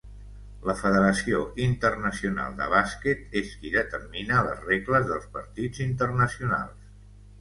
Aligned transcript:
La 0.69 0.75
Federació 0.77 1.41
Internacional 1.65 2.57
de 2.61 2.69
Bàsquet 2.73 3.37
és 3.43 3.53
qui 3.61 3.75
determina 3.75 4.41
les 4.49 4.67
regles 4.71 5.07
pels 5.13 5.29
partits 5.37 5.85
internacionals. 5.91 6.91